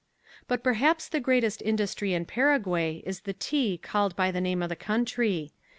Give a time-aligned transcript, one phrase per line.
[0.47, 4.69] But perhaps the greatest industry in Paraguay is the tea called by the name of
[4.69, 5.51] the country.